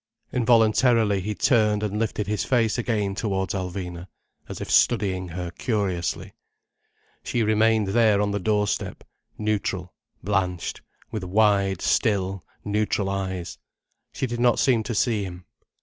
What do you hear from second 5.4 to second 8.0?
curiously. She remained